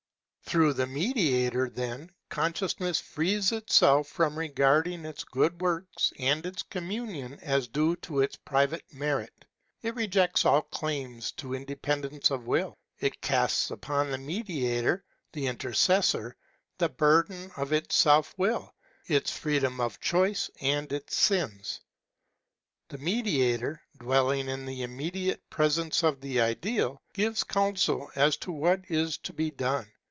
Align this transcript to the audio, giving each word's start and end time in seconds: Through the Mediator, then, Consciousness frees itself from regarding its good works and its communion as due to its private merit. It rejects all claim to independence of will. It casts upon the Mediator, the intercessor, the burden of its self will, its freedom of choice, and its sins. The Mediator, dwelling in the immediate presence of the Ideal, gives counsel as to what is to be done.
Through 0.43 0.73
the 0.73 0.85
Mediator, 0.85 1.69
then, 1.69 2.11
Consciousness 2.27 2.99
frees 2.99 3.53
itself 3.53 4.09
from 4.09 4.37
regarding 4.37 5.05
its 5.05 5.23
good 5.23 5.61
works 5.61 6.11
and 6.19 6.45
its 6.45 6.61
communion 6.61 7.39
as 7.41 7.69
due 7.69 7.95
to 7.97 8.19
its 8.19 8.35
private 8.35 8.83
merit. 8.91 9.45
It 9.81 9.95
rejects 9.95 10.43
all 10.43 10.63
claim 10.63 11.21
to 11.37 11.53
independence 11.53 12.31
of 12.31 12.47
will. 12.47 12.75
It 12.99 13.21
casts 13.21 13.71
upon 13.71 14.11
the 14.11 14.17
Mediator, 14.17 15.05
the 15.31 15.47
intercessor, 15.47 16.35
the 16.79 16.89
burden 16.89 17.49
of 17.55 17.71
its 17.71 17.95
self 17.95 18.37
will, 18.37 18.73
its 19.07 19.31
freedom 19.31 19.79
of 19.79 20.01
choice, 20.01 20.49
and 20.59 20.91
its 20.91 21.15
sins. 21.15 21.79
The 22.89 22.97
Mediator, 22.97 23.81
dwelling 23.97 24.49
in 24.49 24.65
the 24.65 24.81
immediate 24.83 25.49
presence 25.49 26.03
of 26.03 26.19
the 26.19 26.41
Ideal, 26.41 27.01
gives 27.13 27.45
counsel 27.45 28.11
as 28.15 28.35
to 28.37 28.51
what 28.51 28.81
is 28.89 29.17
to 29.19 29.31
be 29.31 29.49
done. 29.51 29.89